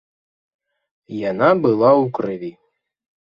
Яна 1.31 1.49
была 1.65 1.91
ў 2.01 2.05
крыві. 2.21 2.49